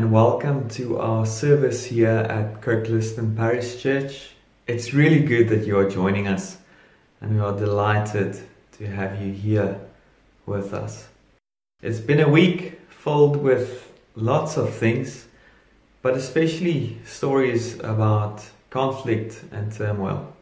[0.00, 4.30] and welcome to our service here at Kirkliston Parish Church.
[4.66, 6.56] It's really good that you are joining us,
[7.20, 8.40] and we are delighted
[8.78, 9.78] to have you here
[10.46, 11.06] with us.
[11.82, 15.26] It's been a week filled with lots of things,
[16.00, 20.34] but especially stories about conflict and turmoil.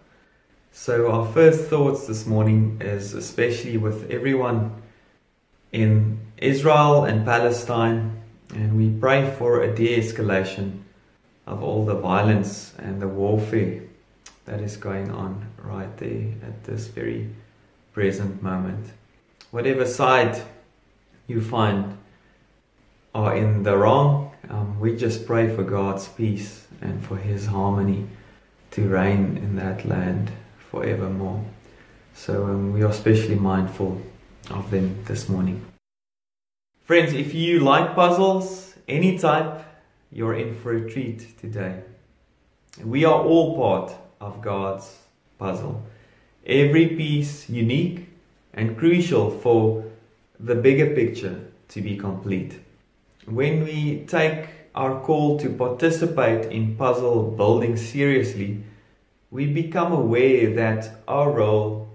[0.70, 4.80] So, our first thoughts this morning is especially with everyone
[5.72, 8.17] in Israel and Palestine
[8.54, 10.82] and we pray for a de escalation
[11.46, 13.82] of all the violence and the warfare
[14.44, 17.28] that is going on right there at this very
[17.92, 18.86] present moment.
[19.50, 20.42] Whatever side
[21.26, 21.98] you find
[23.14, 28.06] are in the wrong, um, we just pray for God's peace and for His harmony
[28.72, 30.30] to reign in that land
[30.70, 31.44] forevermore.
[32.14, 34.00] So um, we are especially mindful
[34.50, 35.67] of them this morning.
[36.88, 39.62] Friends, if you like puzzles, any type,
[40.10, 41.82] you're in for a treat today.
[42.82, 44.96] We are all part of God's
[45.38, 45.82] puzzle.
[46.46, 48.08] Every piece unique
[48.54, 49.84] and crucial for
[50.40, 52.58] the bigger picture to be complete.
[53.26, 58.64] When we take our call to participate in puzzle building seriously,
[59.30, 61.90] we become aware that our role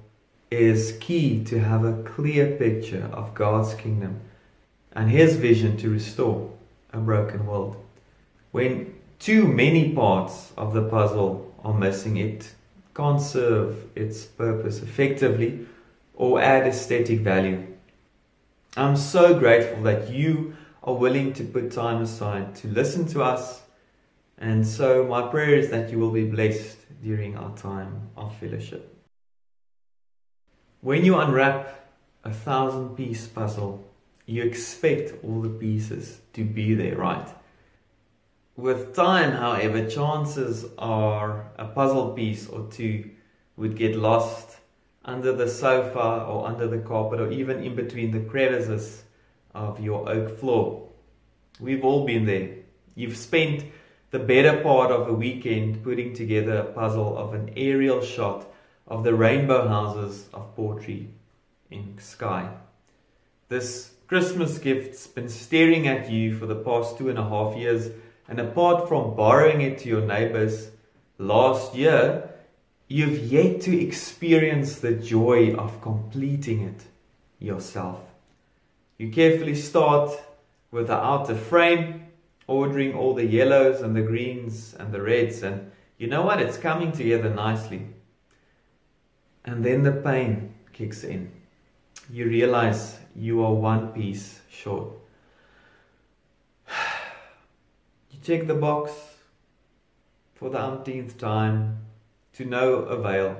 [0.52, 4.22] is key to have a clear picture of God's kingdom
[4.94, 6.50] and his vision to restore
[6.92, 7.76] a broken world.
[8.52, 12.54] When too many parts of the puzzle are missing, it
[12.96, 15.66] can't serve its purpose effectively
[16.14, 17.66] or add aesthetic value.
[18.78, 23.62] I'm so grateful that you are willing to put time aside to listen to us.
[24.38, 28.90] And so, my prayer is that you will be blessed during our time of fellowship.
[30.82, 31.88] When you unwrap
[32.24, 33.88] a thousand piece puzzle,
[34.26, 37.28] you expect all the pieces to be there, right?
[38.56, 43.10] With time, however, chances are a puzzle piece or two
[43.58, 44.58] would get lost
[45.06, 49.04] under the sofa or under the carpet or even in between the crevices
[49.54, 50.88] of your oak floor.
[51.60, 52.50] We've all been there.
[52.96, 53.66] You've spent
[54.12, 58.48] the better part of a weekend putting together a puzzle of an aerial shot
[58.88, 61.08] of the rainbow houses of Portree
[61.72, 62.50] in Skye.
[63.54, 67.92] This Christmas gift's been staring at you for the past two and a half years,
[68.28, 70.72] and apart from borrowing it to your neighbors
[71.20, 72.32] last year,
[72.88, 76.86] you've yet to experience the joy of completing it
[77.38, 78.00] yourself.
[78.98, 80.20] You carefully start
[80.72, 82.08] with the outer frame,
[82.48, 86.42] ordering all the yellows and the greens and the reds, and you know what?
[86.42, 87.86] It's coming together nicely.
[89.46, 91.32] And then the pain kicks in
[92.10, 94.90] you realize you are one piece short.
[98.12, 98.92] You check the box
[100.36, 101.80] for the umpteenth time
[102.34, 103.38] to no avail.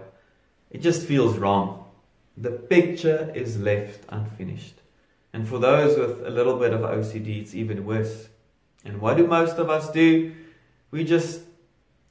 [0.72, 1.86] It just feels wrong.
[2.36, 4.82] The picture is left unfinished.
[5.32, 8.28] And for those with a little bit of OCD, it's even worse.
[8.84, 10.34] And what do most of us do?
[10.92, 11.42] We just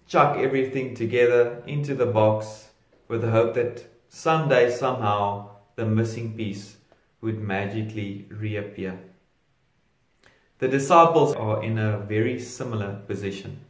[0.06, 2.68] chuck everything together into the box
[3.08, 6.76] with the hope that someday, somehow, the missing piece
[7.22, 8.98] would magically reappear.
[10.58, 13.64] The disciples are in a very similar position.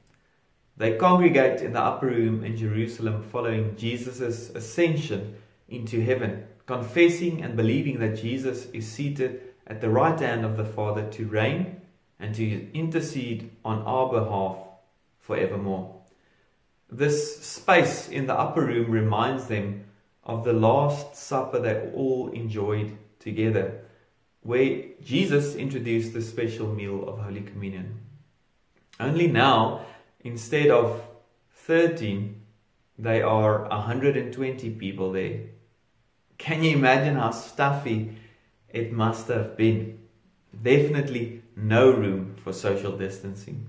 [0.77, 5.37] They congregate in the upper room in Jerusalem following Jesus' ascension
[5.69, 10.65] into heaven, confessing and believing that Jesus is seated at the right hand of the
[10.65, 11.81] Father to reign
[12.19, 14.57] and to intercede on our behalf
[15.19, 16.03] forevermore.
[16.91, 19.85] This space in the upper room reminds them
[20.25, 23.81] of the Last Supper they all enjoyed together,
[24.43, 28.01] where Jesus introduced the special meal of Holy Communion.
[28.99, 29.87] Only now,
[30.21, 31.03] instead of
[31.55, 32.41] 13,
[32.99, 35.41] they are 120 people there.
[36.39, 38.17] Can you imagine how stuffy
[38.69, 39.99] it must have been?
[40.63, 43.69] Definitely no room for social distancing.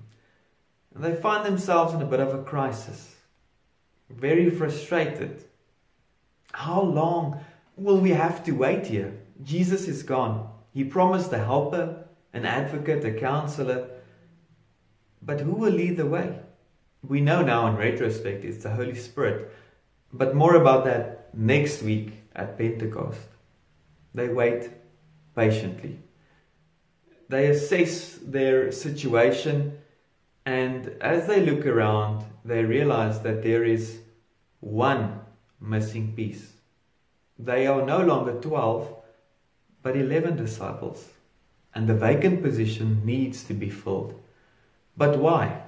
[0.94, 3.16] And they find themselves in a bit of a crisis,
[4.10, 5.46] very frustrated
[6.54, 7.44] how long
[7.76, 9.14] will we have to wait here?
[9.42, 10.50] Jesus is gone.
[10.72, 13.90] He promised a helper, an advocate, a counselor.
[15.22, 16.40] But who will lead the way?
[17.02, 19.52] We know now in retrospect it's the Holy Spirit.
[20.12, 23.20] But more about that next week at Pentecost.
[24.14, 24.70] They wait
[25.36, 26.00] patiently.
[27.30, 29.80] They assess their situation,
[30.46, 34.00] and as they look around, they realize that there is
[34.60, 35.22] one
[35.60, 36.52] missing piece.
[37.40, 39.03] They are no longer 12,
[39.84, 41.10] but 11 disciples.
[41.76, 44.20] and the vacant position needs to be filled.
[44.96, 45.64] But why?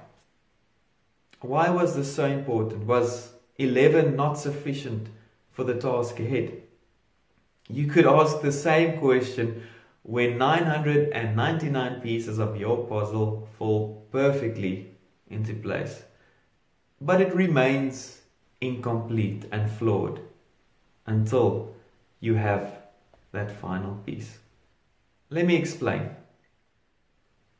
[1.40, 2.86] Why was this so important?
[2.86, 5.08] Was 11 not sufficient
[5.50, 6.62] for the task ahead?
[7.68, 9.64] You could ask the same question
[10.02, 14.90] when 999 pieces of your puzzle fall perfectly
[15.28, 16.04] into place.
[17.00, 18.20] But it remains
[18.60, 20.20] incomplete and flawed
[21.04, 21.74] until
[22.20, 22.75] you have
[23.36, 24.38] that final piece.
[25.30, 26.10] Let me explain.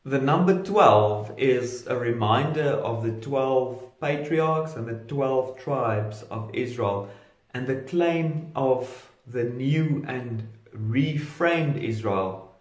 [0.04, 6.54] The number 12 is a reminder of the 12 patriarchs and the 12 tribes of
[6.54, 7.08] Israel
[7.52, 12.54] and the claim of the new and reframed Israel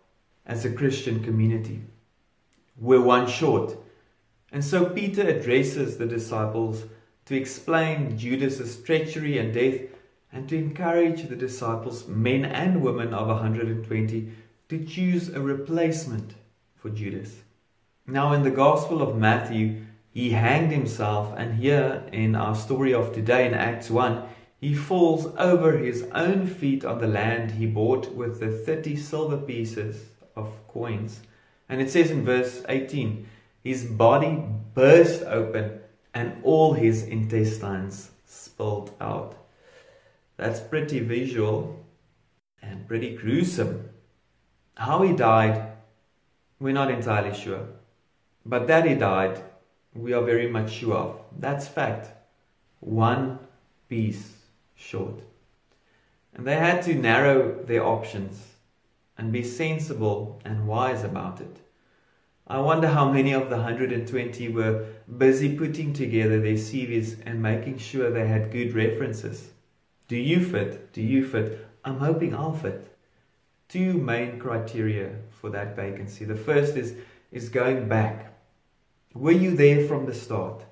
[0.45, 1.81] as a Christian community.
[2.77, 3.77] We're one short.
[4.51, 6.83] And so Peter addresses the disciples
[7.25, 9.94] to explain Judas's treachery and death
[10.35, 14.31] and to encourage the disciples, men and women of 120,
[14.67, 16.33] to choose a replacement
[16.75, 17.37] for Judas.
[18.05, 23.13] Now, in the Gospel of Matthew, he hanged himself, and here in our story of
[23.13, 24.23] today in Acts 1,
[24.59, 29.37] he falls over his own feet on the land he bought with the 30 silver
[29.37, 30.03] pieces
[30.35, 31.21] of coins.
[31.69, 33.25] And it says in verse 18,
[33.63, 34.43] his body
[34.73, 35.79] burst open
[36.13, 39.44] and all his intestines spilled out.
[40.37, 41.85] That's pretty visual
[42.61, 43.89] and pretty gruesome.
[44.75, 45.71] How he died,
[46.59, 47.67] we're not entirely sure.
[48.45, 49.41] But that he died,
[49.93, 51.19] we are very much sure of.
[51.39, 52.09] That's fact.
[52.79, 53.39] One
[53.87, 54.33] piece
[54.75, 55.21] short.
[56.33, 58.55] And they had to narrow their options
[59.17, 61.57] and be sensible and wise about it.
[62.47, 64.85] I wonder how many of the 120 were
[65.17, 69.49] busy putting together their CVs and making sure they had good references.
[70.07, 70.93] Do you fit?
[70.93, 71.67] Do you fit?
[71.83, 72.95] I'm hoping I'll fit.
[73.67, 76.25] Two main criteria for that vacancy.
[76.25, 76.95] The first is,
[77.31, 78.33] is going back.
[79.13, 80.63] Were you there from the start?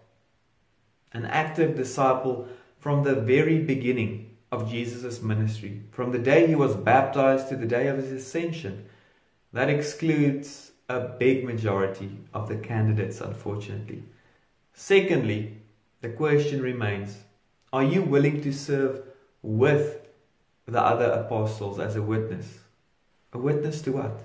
[1.14, 2.48] An active disciple
[2.80, 7.66] from the very beginning of Jesus' ministry, from the day he was baptized to the
[7.66, 8.86] day of his ascension.
[9.52, 14.04] That excludes a big majority of the candidates, unfortunately.
[14.74, 15.58] Secondly,
[16.02, 17.18] the question remains
[17.72, 19.02] are you willing to serve
[19.44, 20.08] with
[20.66, 22.60] the other apostles as a witness?
[23.34, 24.18] A witness to what?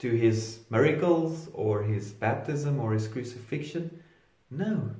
[0.00, 4.02] To his miracles or his baptism or his crucifixion?
[4.50, 4.90] No.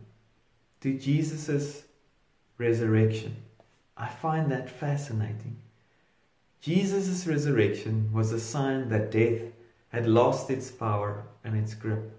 [0.82, 1.82] To Jesus'
[2.58, 3.37] resurrection.
[3.96, 5.56] I find that fascinating.
[6.60, 9.43] Jesus' resurrection was a sign that death
[9.88, 12.12] had lost its power and its grip.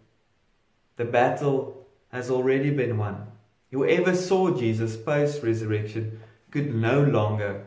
[0.98, 3.28] The battle has already been won.
[3.72, 6.20] Whoever saw Jesus post resurrection
[6.54, 7.66] could no longer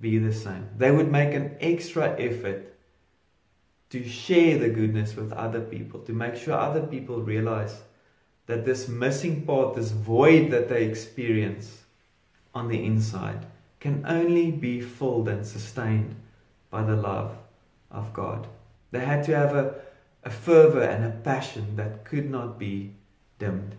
[0.00, 0.68] be the same.
[0.78, 2.76] They would make an extra effort
[3.88, 7.82] to share the goodness with other people, to make sure other people realize
[8.46, 11.82] that this missing part, this void that they experience
[12.54, 13.46] on the inside,
[13.80, 16.14] can only be filled and sustained
[16.70, 17.36] by the love
[17.90, 18.46] of God.
[18.92, 19.74] They had to have a,
[20.22, 22.92] a fervor and a passion that could not be
[23.40, 23.74] dimmed.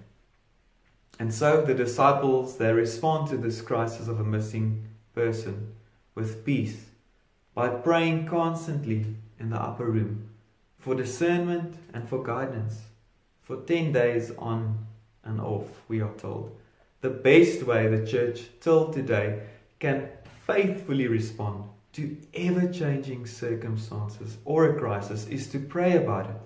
[1.20, 5.74] And so the disciples, they respond to this crisis of a missing person
[6.16, 6.86] with peace
[7.54, 9.06] by praying constantly
[9.40, 10.30] in the upper room
[10.80, 12.82] for discernment and for guidance.
[13.44, 14.88] For 10 days on
[15.24, 16.58] and off, we are told.
[17.02, 19.44] The best way the church till today
[19.80, 20.10] can
[20.48, 26.42] faithfully respond to ever changing circumstances or a crisis is to pray about it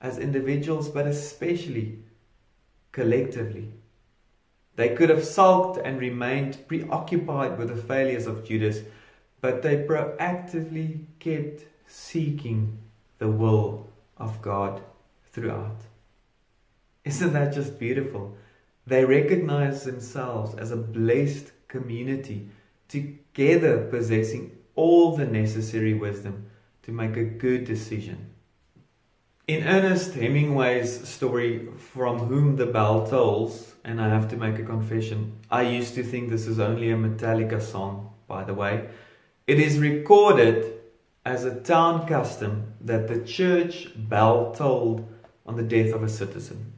[0.00, 1.98] as individuals, but especially
[2.96, 3.68] collectively.
[4.76, 8.80] They could have sulked and remained preoccupied with the failures of Judas,
[9.42, 12.78] but they proactively kept seeking
[13.18, 14.80] the will of God
[15.30, 15.82] throughout.
[17.04, 18.34] Isn't that just beautiful?
[18.86, 22.48] They recognize themselves as a blessed community,
[22.88, 26.46] together possessing all the necessary wisdom
[26.84, 28.30] to make a good decision.
[29.48, 34.64] In Ernest Hemingway's story, From Whom the Bell Tolls, and I have to make a
[34.64, 38.88] confession, I used to think this is only a Metallica song, by the way.
[39.46, 40.80] It is recorded
[41.24, 45.06] as a town custom that the church bell tolled
[45.46, 46.72] on the death of a citizen.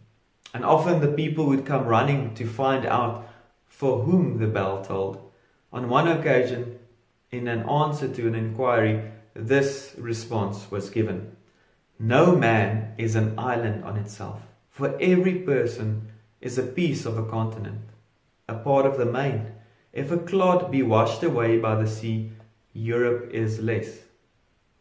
[0.52, 3.30] And often the people would come running to find out
[3.64, 5.32] for whom the bell tolled.
[5.72, 6.78] On one occasion,
[7.30, 11.34] in an answer to an inquiry, this response was given
[12.00, 17.24] No man is an island on itself, for every person is a piece of a
[17.24, 17.90] continent,
[18.48, 19.52] a part of the main.
[19.92, 22.32] If a clod be washed away by the sea,
[22.72, 24.00] Europe is less.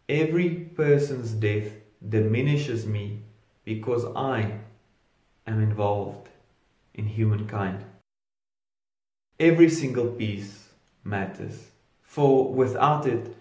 [0.10, 1.74] every person's death
[2.08, 3.24] diminishes me
[3.66, 4.60] because I
[5.46, 6.30] am involved
[6.94, 7.86] in humankind.
[9.40, 10.70] Every single piece
[11.04, 11.72] matters,
[12.04, 13.36] for without it,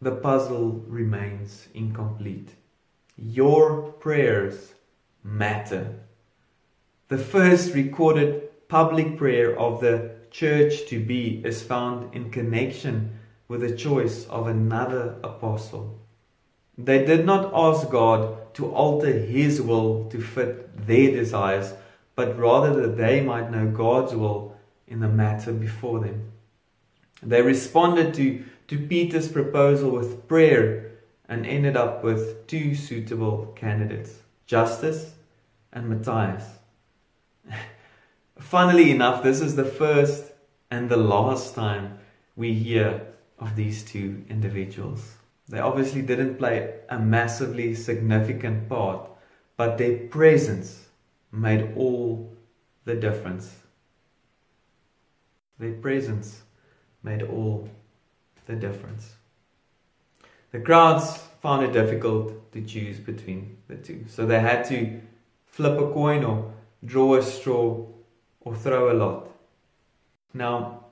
[0.00, 2.57] the puzzle remains incomplete.
[3.20, 4.74] Your prayers
[5.24, 5.98] matter.
[7.08, 13.62] The first recorded public prayer of the church to be is found in connection with
[13.62, 15.98] the choice of another apostle.
[16.76, 21.72] They did not ask God to alter his will to fit their desires,
[22.14, 24.56] but rather that they might know God's will
[24.86, 26.30] in the matter before them.
[27.20, 30.87] They responded to, to Peter's proposal with prayer
[31.28, 35.12] and ended up with two suitable candidates Justus
[35.72, 36.44] and Matthias.
[38.38, 40.32] Funnily enough, this is the first
[40.70, 41.98] and the last time
[42.36, 43.06] we hear
[43.38, 45.16] of these two individuals.
[45.48, 49.08] They obviously didn't play a massively significant part,
[49.56, 50.88] but their presence
[51.32, 52.32] made all
[52.84, 53.54] the difference.
[55.58, 56.42] Their presence
[57.02, 57.68] made all
[58.46, 59.17] the difference.
[60.50, 65.00] The crowds found it difficult to choose between the two, so they had to
[65.46, 66.52] flip a coin or
[66.84, 67.86] draw a straw
[68.40, 69.28] or throw a lot.
[70.32, 70.84] Now,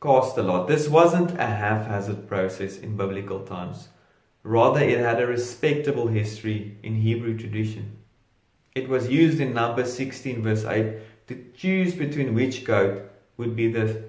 [0.00, 0.68] cost a lot.
[0.68, 3.88] This wasn't a haphazard process in biblical times.
[4.42, 7.98] Rather, it had a respectable history in Hebrew tradition.
[8.74, 13.02] It was used in Numbers 16, verse 8, to choose between which goat
[13.36, 14.02] would be the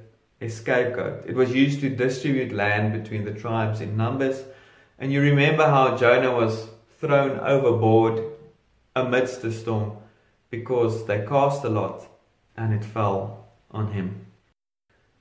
[0.48, 1.26] scapegoat.
[1.28, 4.44] It was used to distribute land between the tribes in Numbers.
[5.00, 6.68] And you remember how Jonah was
[7.00, 8.22] thrown overboard
[8.96, 9.98] amidst the storm
[10.50, 12.06] because they cast a lot
[12.58, 14.26] and it fell on him.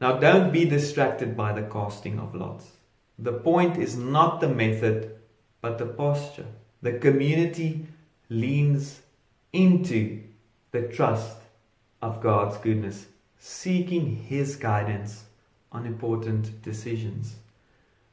[0.01, 2.67] Now, don't be distracted by the casting of lots.
[3.19, 5.17] The point is not the method,
[5.61, 6.47] but the posture.
[6.83, 7.87] The community
[8.29, 9.01] leans
[9.53, 10.23] into
[10.71, 11.39] the trust
[12.01, 13.07] of God's goodness,
[13.39, 15.25] seeking His guidance
[15.73, 17.37] on important decisions.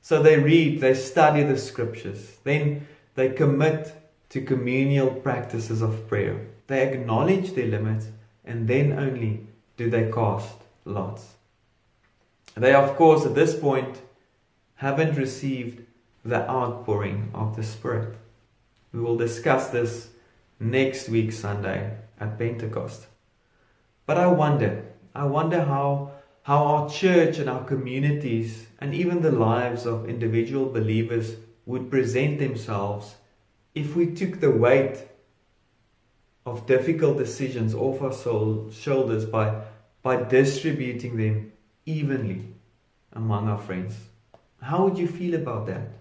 [0.05, 3.91] So they read, they study the scriptures, then they commit
[4.29, 6.45] to communal practices of prayer.
[6.67, 8.05] They acknowledge their limits,
[8.45, 9.47] and then only
[9.77, 11.33] do they cast lots.
[12.53, 14.00] They, of course, at this point,
[14.75, 15.83] haven't received
[16.24, 18.15] the outpouring of the Spirit.
[18.93, 20.09] We will discuss this
[20.59, 23.07] next week, Sunday, at Pentecost.
[24.05, 24.85] But I wonder,
[25.15, 26.12] I wonder how,
[26.46, 32.38] how our church and our communities and even the lives of individual believers would present
[32.38, 33.16] themselves
[33.74, 35.08] if we took the weight
[36.46, 39.60] of difficult decisions off our soul, shoulders by,
[40.04, 41.52] by distributing them
[41.88, 42.46] evenly
[43.14, 43.96] among our friends.
[44.62, 45.94] How would you feel about that?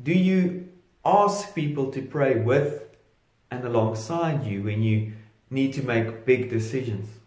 [0.00, 0.68] Do you
[1.04, 2.84] ask people to pray with
[3.50, 5.14] and alongside you when you
[5.50, 7.17] need to make big decisions?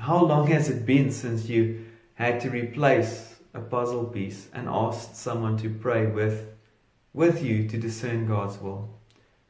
[0.00, 5.14] How long has it been since you had to replace a puzzle piece and asked
[5.14, 6.48] someone to pray with,
[7.12, 8.98] with you to discern God's will?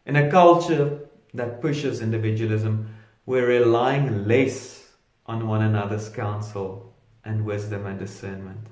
[0.04, 2.92] In a culture that pushes individualism,
[3.26, 4.88] we're relying less
[5.24, 8.66] on one another's counsel and wisdom and discernment.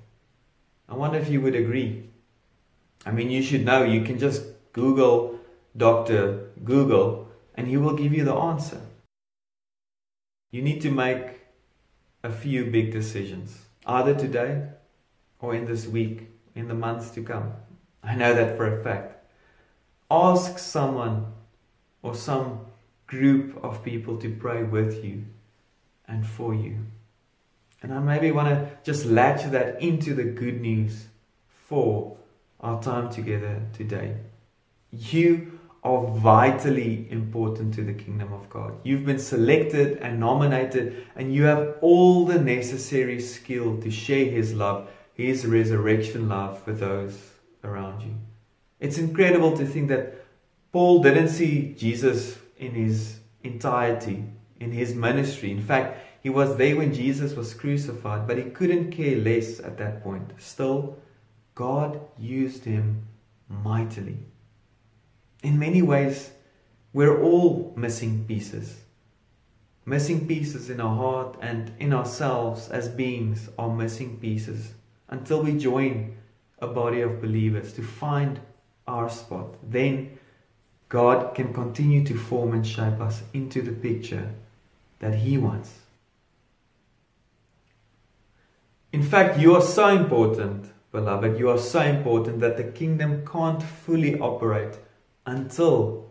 [0.88, 2.08] I wonder if you would agree.
[3.06, 4.42] I mean, you should know, you can just
[4.72, 5.38] Google
[5.76, 6.48] Dr.
[6.64, 8.80] Google and he will give you the answer.
[10.50, 11.37] You need to make
[12.22, 14.68] a few big decisions, either today
[15.40, 17.52] or in this week, in the months to come.
[18.02, 19.24] I know that for a fact.
[20.10, 21.32] Ask someone
[22.02, 22.60] or some
[23.06, 25.24] group of people to pray with you
[26.06, 26.86] and for you.
[27.82, 31.06] And I maybe want to just latch that into the good news
[31.68, 32.16] for
[32.60, 34.16] our time together today.
[34.90, 38.74] You are vitally important to the kingdom of God.
[38.82, 44.54] You've been selected and nominated, and you have all the necessary skill to share His
[44.54, 47.16] love, His resurrection love with those
[47.62, 48.14] around you.
[48.80, 50.24] It's incredible to think that
[50.72, 54.24] Paul didn't see Jesus in his entirety,
[54.60, 55.50] in his ministry.
[55.50, 59.78] In fact, he was there when Jesus was crucified, but he couldn't care less at
[59.78, 60.32] that point.
[60.38, 60.98] Still,
[61.54, 63.06] God used him
[63.48, 64.18] mightily.
[65.42, 66.30] In many ways,
[66.92, 68.80] we're all missing pieces.
[69.84, 74.72] Missing pieces in our heart and in ourselves as beings are missing pieces
[75.08, 76.16] until we join
[76.58, 78.40] a body of believers to find
[78.86, 79.54] our spot.
[79.62, 80.18] Then
[80.88, 84.32] God can continue to form and shape us into the picture
[84.98, 85.78] that He wants.
[88.92, 91.38] In fact, you are so important beloved.
[91.38, 94.78] You are so important that the kingdom can't fully operate
[95.28, 96.08] until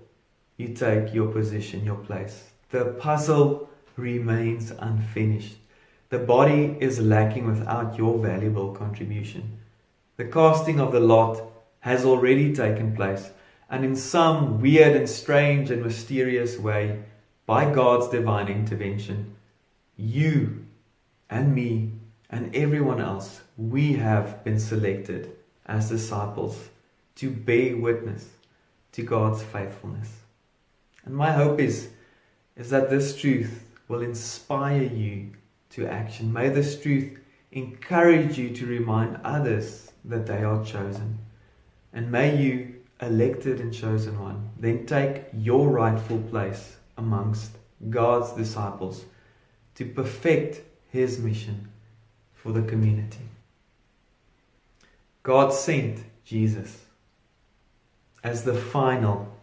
[0.58, 2.44] you take your position, your place.
[2.70, 5.58] The puzzle remains unfinished.
[6.10, 9.60] The body is lacking without your valuable contribution.
[10.18, 11.42] The casting of the lot
[11.80, 13.32] has already taken place,
[13.70, 17.04] and in some weird and strange and mysterious way,
[17.48, 19.36] by God's divine intervention,
[19.96, 20.66] you
[21.30, 21.92] and me
[22.30, 26.70] and everyone else, we have been selected as disciples
[27.16, 28.37] to bear witness
[28.98, 30.12] to God's faithfulness.
[31.06, 31.90] And my hope is,
[32.56, 35.34] is that this truth will inspire you
[35.70, 36.34] to action.
[36.34, 37.20] May this truth
[37.52, 41.20] encourage you to remind others that they are chosen.
[41.94, 47.52] And may you, elected and chosen one, then take your rightful place amongst
[47.92, 49.06] God's disciples
[49.76, 51.68] to perfect his mission
[52.34, 53.30] for the community.
[55.22, 56.87] God sent Jesus
[58.24, 59.36] as the final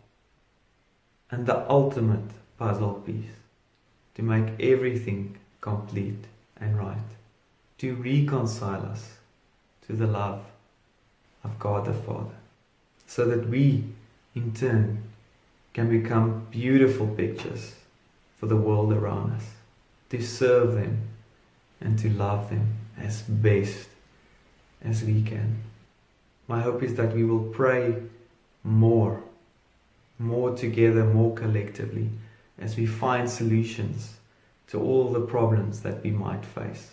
[1.30, 3.36] and the ultimate puzzle piece
[4.14, 6.24] to make everything complete
[6.60, 6.96] and right,
[7.78, 9.18] to reconcile us
[9.86, 10.44] to the love
[11.42, 12.36] of God the Father,
[13.06, 13.84] so that we,
[14.34, 15.02] in turn,
[15.72, 17.74] can become beautiful pictures
[18.38, 19.44] for the world around us,
[20.10, 21.08] to serve them
[21.80, 23.88] and to love them as best
[24.82, 25.62] as we can.
[26.46, 27.96] My hope is that we will pray
[28.64, 29.22] more,
[30.18, 32.10] more together, more collectively,
[32.58, 34.14] as we find solutions
[34.68, 36.92] to all the problems that we might face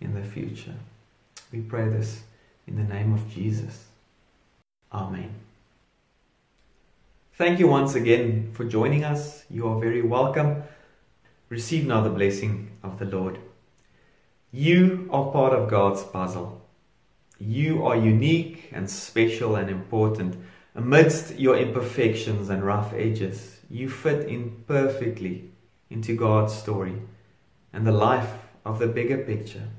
[0.00, 0.74] in the future.
[1.50, 2.22] We pray this
[2.66, 3.86] in the name of Jesus.
[4.92, 5.30] Amen.
[7.34, 9.44] Thank you once again for joining us.
[9.48, 10.64] You are very welcome.
[11.48, 13.38] Receive now the blessing of the Lord.
[14.50, 16.60] You are part of God's puzzle.
[17.38, 20.36] You are unique and special and important.
[20.78, 25.50] Amidst your imperfections and rough edges, you fit in perfectly
[25.90, 27.02] into God's story
[27.72, 28.30] and the life
[28.64, 29.70] of the bigger picture.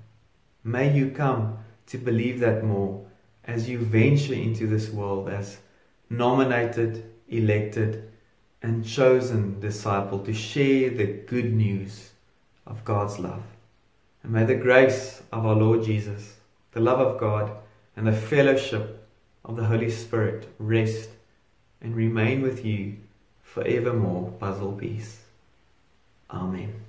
[0.62, 3.06] May you come to believe that more
[3.46, 5.60] as you venture into this world as
[6.10, 8.12] nominated, elected,
[8.62, 12.12] and chosen disciple to share the good news
[12.68, 13.44] of God's love.
[14.22, 16.36] And may the grace of our Lord Jesus,
[16.74, 17.52] the love of God,
[17.96, 18.98] and the fellowship
[19.46, 21.10] of the Holy Spirit rest
[21.82, 22.98] and remain with you
[23.42, 24.32] forevermore.
[24.40, 25.22] Puzzle peace.
[26.30, 26.89] Amen.